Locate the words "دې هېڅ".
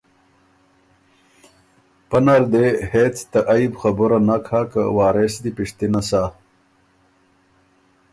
2.53-3.15